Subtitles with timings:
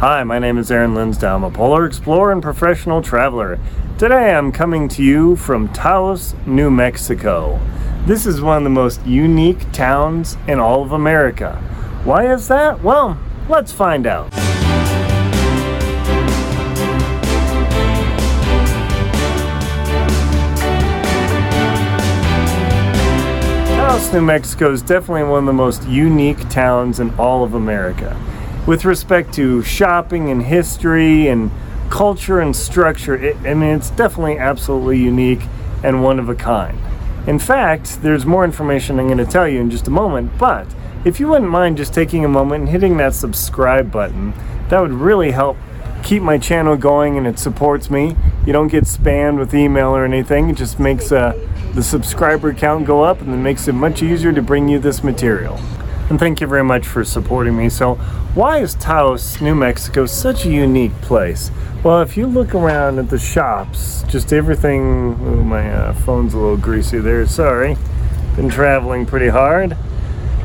[0.00, 1.34] Hi, my name is Aaron Linsdau.
[1.34, 3.58] I'm a polar explorer and professional traveler.
[3.98, 7.58] Today I'm coming to you from Taos, New Mexico.
[8.06, 11.56] This is one of the most unique towns in all of America.
[12.04, 12.80] Why is that?
[12.80, 14.30] Well, let's find out.
[23.74, 28.16] Taos, New Mexico is definitely one of the most unique towns in all of America.
[28.68, 31.50] With respect to shopping and history and
[31.88, 35.40] culture and structure, it, I mean, it's definitely absolutely unique
[35.82, 36.78] and one of a kind.
[37.26, 40.66] In fact, there's more information I'm going to tell you in just a moment, but
[41.06, 44.34] if you wouldn't mind just taking a moment and hitting that subscribe button,
[44.68, 45.56] that would really help
[46.04, 48.16] keep my channel going and it supports me.
[48.44, 50.50] You don't get spammed with email or anything.
[50.50, 51.32] It just makes uh,
[51.72, 55.02] the subscriber count go up and it makes it much easier to bring you this
[55.02, 55.58] material.
[56.10, 57.68] And thank you very much for supporting me.
[57.68, 57.96] So,
[58.34, 61.50] why is Taos, New Mexico, such a unique place?
[61.84, 65.18] Well, if you look around at the shops, just everything.
[65.20, 67.26] Oh, my uh, phone's a little greasy there.
[67.26, 67.76] Sorry.
[68.36, 69.76] Been traveling pretty hard.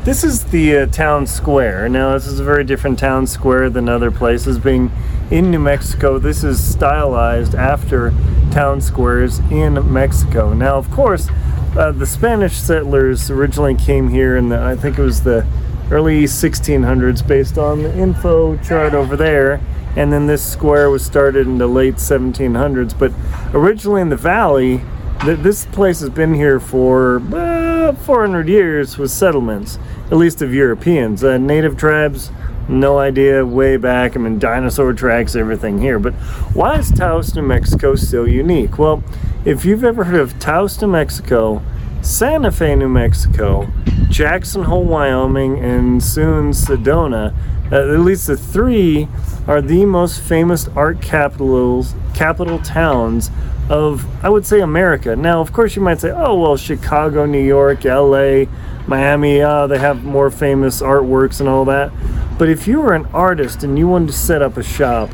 [0.04, 1.88] This is the uh, town square.
[1.88, 4.58] Now, this is a very different town square than other places.
[4.58, 4.92] Being
[5.30, 8.12] in New Mexico, this is stylized after
[8.50, 10.52] town squares in Mexico.
[10.52, 11.30] Now, of course,
[11.76, 15.46] uh, the Spanish settlers originally came here in the, I think it was the
[15.90, 19.60] early 1600s, based on the info chart over there.
[19.96, 22.98] And then this square was started in the late 1700s.
[22.98, 23.12] But
[23.54, 24.82] originally in the valley,
[25.20, 30.52] th- this place has been here for uh, 400 years with settlements, at least of
[30.54, 31.22] Europeans.
[31.22, 32.30] Uh, native tribes,
[32.68, 34.16] no idea way back.
[34.16, 35.98] I mean, dinosaur tracks, everything here.
[35.98, 36.14] But
[36.54, 38.78] why is Taos, New Mexico so unique?
[38.78, 39.02] Well,
[39.44, 41.62] if you've ever heard of Taos, New Mexico,
[42.00, 43.68] Santa Fe, New Mexico,
[44.08, 47.34] Jackson Hole, Wyoming, and soon Sedona,
[47.70, 49.06] uh, at least the three
[49.46, 53.30] are the most famous art capitals, capital towns
[53.68, 55.14] of, I would say, America.
[55.14, 58.44] Now, of course, you might say, oh, well, Chicago, New York, LA,
[58.86, 61.92] Miami, uh, they have more famous artworks and all that.
[62.38, 65.10] But if you were an artist and you wanted to set up a shop,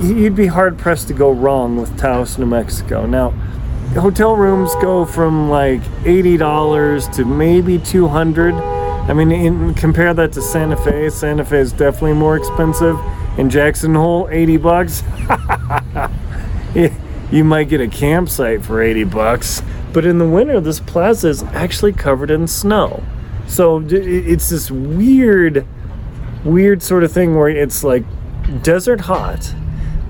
[0.00, 3.06] you'd be hard pressed to go wrong with Taos, New Mexico.
[3.06, 3.30] Now,
[3.94, 8.54] hotel rooms go from like $80 to maybe 200
[9.08, 11.10] I mean, in, compare that to Santa Fe.
[11.10, 12.98] Santa Fe is definitely more expensive.
[13.38, 15.04] In Jackson Hole, 80 bucks.
[17.30, 19.62] you might get a campsite for 80 bucks.
[19.92, 23.04] But in the winter, this plaza is actually covered in snow.
[23.46, 25.64] So it's this weird,
[26.44, 28.02] weird sort of thing where it's like
[28.64, 29.54] desert hot,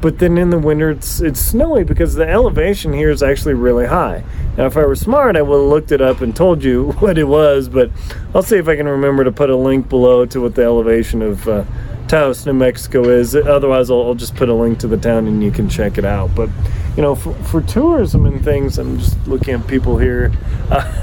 [0.01, 3.87] but then in the winter it's it's snowy because the elevation here is actually really
[3.87, 4.25] high.
[4.57, 7.19] Now, if I were smart, I would have looked it up and told you what
[7.19, 7.91] it was, but
[8.35, 11.23] I'll see if I can remember to put a link below to what the elevation
[11.23, 11.65] of uh,
[12.09, 13.35] Taos, New Mexico is.
[13.35, 16.05] Otherwise, I'll, I'll, just put a link to the town and you can check it
[16.05, 16.35] out.
[16.35, 16.49] But
[16.97, 20.33] you know, for, for tourism and things, I'm just looking at people here.
[20.71, 21.03] Uh,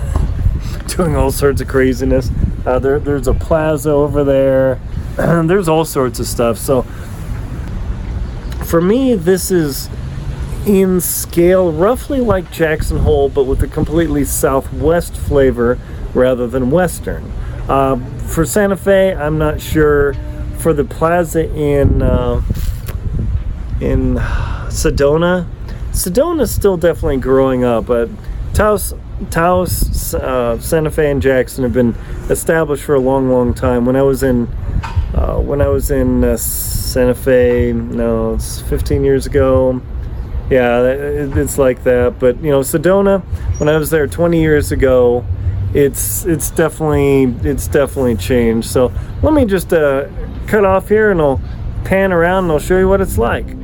[0.88, 2.30] doing all sorts of craziness.
[2.66, 4.80] Uh, there, there's a plaza over there.
[5.46, 6.58] there's all sorts of stuff.
[6.58, 6.86] So
[8.74, 9.88] for me, this is
[10.66, 15.78] in scale roughly like Jackson Hole, but with a completely southwest flavor
[16.16, 17.24] rather than western.
[17.70, 17.98] Uh,
[18.30, 20.16] for Santa Fe, I'm not sure.
[20.58, 22.42] For the plaza in uh,
[23.80, 24.16] in
[24.70, 25.48] Sedona,
[25.92, 28.10] Sedona is still definitely growing up, but
[28.56, 28.96] Taos,
[29.30, 31.94] Taos, uh, Santa Fe, and Jackson have been
[32.32, 33.86] established for a long, long time.
[33.86, 34.48] When I was in
[35.14, 39.82] uh, when I was in uh, Santa Fe, no, it's 15 years ago.
[40.50, 42.20] Yeah, it's like that.
[42.20, 43.22] But you know, Sedona,
[43.60, 45.26] when I was there 20 years ago,
[45.74, 48.70] it's it's definitely it's definitely changed.
[48.70, 48.92] So
[49.22, 50.08] let me just uh,
[50.48, 51.42] cut off here and I'll
[51.86, 53.63] pan around and I'll show you what it's like.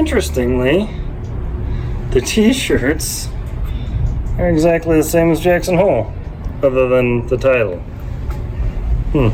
[0.00, 0.88] Interestingly,
[2.12, 3.28] the t-shirts
[4.38, 6.10] are exactly the same as Jackson Hole,
[6.62, 7.76] other than the title.
[9.12, 9.28] Hmm.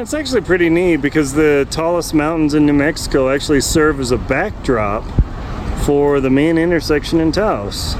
[0.00, 4.18] It's actually pretty neat because the tallest mountains in New Mexico actually serve as a
[4.18, 5.04] backdrop
[5.84, 7.94] for the main intersection in Taos.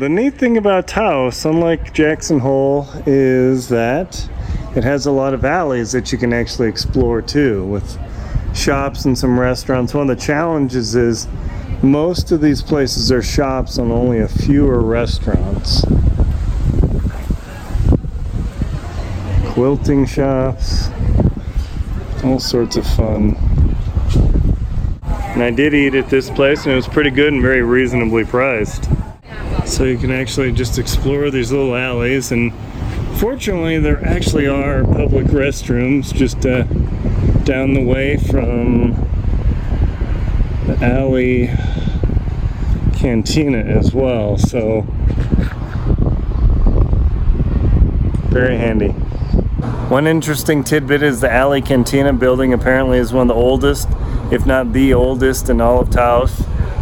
[0.00, 4.26] The neat thing about Taos, unlike Jackson Hole, is that
[4.74, 7.98] it has a lot of alleys that you can actually explore too, with
[8.54, 9.92] shops and some restaurants.
[9.92, 11.28] One of the challenges is
[11.82, 15.84] most of these places are shops and only a few are restaurants.
[19.52, 20.88] Quilting shops,
[22.24, 23.36] all sorts of fun.
[25.34, 28.24] And I did eat at this place and it was pretty good and very reasonably
[28.24, 28.88] priced.
[29.70, 32.52] So you can actually just explore these little alleys and
[33.20, 36.64] fortunately there actually are public restrooms just uh,
[37.44, 38.94] down the way from
[40.66, 41.46] the alley
[42.98, 44.84] cantina as well so
[48.28, 48.88] very handy.
[49.88, 53.88] One interesting tidbit is the alley cantina building apparently is one of the oldest
[54.32, 56.39] if not the oldest in all of Taos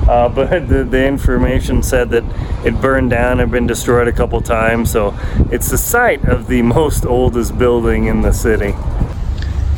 [0.09, 2.25] uh, but the, the, information said that
[2.65, 4.91] it burned down and been destroyed a couple times.
[4.91, 5.15] So
[5.53, 8.75] it's the site of the most oldest building in the city.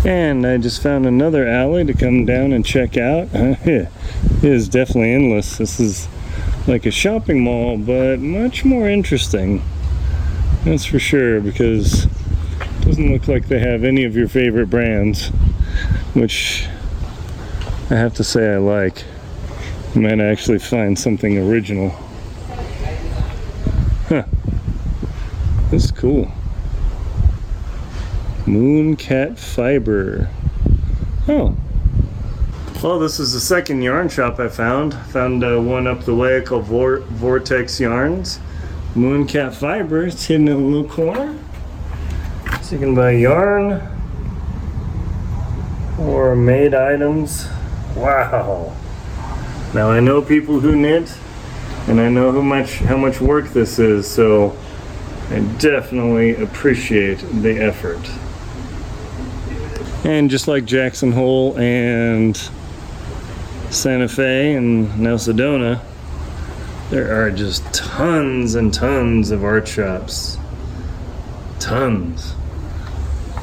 [0.05, 3.29] And I just found another alley to come down and check out.
[3.35, 3.88] it
[4.43, 5.59] is definitely endless.
[5.59, 6.09] This is
[6.67, 9.62] like a shopping mall, but much more interesting.
[10.65, 15.29] That's for sure, because it doesn't look like they have any of your favorite brands,
[16.15, 16.67] which
[17.91, 19.05] I have to say I like
[19.95, 21.91] might actually find something original.
[24.09, 24.25] Huh.
[25.71, 26.31] This is cool.
[28.47, 30.29] Mooncat Fiber.
[31.29, 31.57] Oh.
[32.83, 34.95] Well, this is the second yarn shop I found.
[34.95, 38.41] Found uh, one up the way called Vor Vortex Yarns.
[38.94, 40.06] Mooncat Fiber.
[40.06, 41.39] It's hidden in a little corner.
[42.63, 43.81] So you can buy yarn
[45.99, 47.47] or made items.
[47.94, 48.75] Wow.
[49.72, 51.12] Now I know people who knit,
[51.86, 54.56] and I know how much how much work this is, so
[55.31, 58.00] I definitely appreciate the effort.
[60.05, 62.36] And just like Jackson Hole and
[63.70, 65.81] Santa Fe and now Sedona,
[66.91, 70.36] there are just tons and tons of art shops.
[71.60, 72.34] Tons.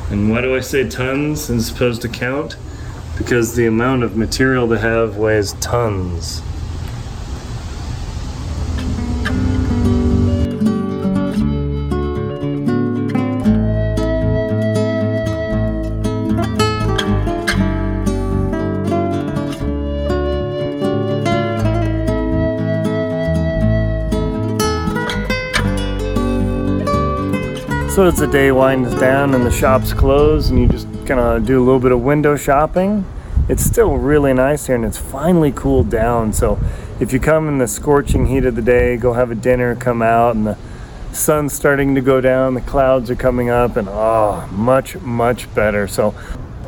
[0.10, 2.58] And why do I say tons as opposed to count?
[3.18, 6.42] Because the amount of material they have weighs tons.
[27.98, 31.62] So as the day winds down and the shops close and you just of do
[31.62, 33.06] a little bit of window shopping.
[33.48, 36.34] It's still really nice here and it's finally cooled down.
[36.34, 36.60] So
[37.00, 40.02] if you come in the scorching heat of the day, go have a dinner, come
[40.02, 40.58] out and the
[41.14, 45.88] sun's starting to go down, the clouds are coming up and oh, much, much better.
[45.88, 46.14] So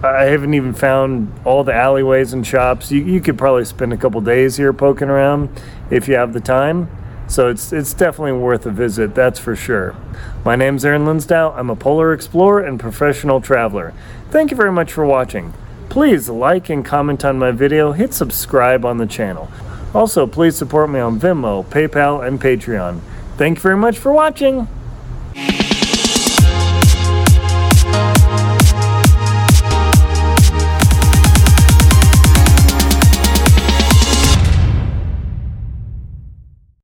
[0.04, 2.92] I haven't even found all the alleyways and shops.
[2.92, 5.50] You, you could probably spend a couple days here poking around
[5.90, 6.90] if you have the time.
[7.30, 9.96] So it's it's definitely worth a visit, that's for sure.
[10.44, 11.56] My name's Aaron Linsdau.
[11.56, 13.94] I'm a polar explorer and professional traveler.
[14.32, 15.54] Thank you very much for watching.
[15.90, 19.48] Please like and comment on my video, hit subscribe on the channel.
[19.94, 23.00] Also, please support me on Venmo, PayPal, and Patreon.
[23.38, 24.68] Thank you very much for watching.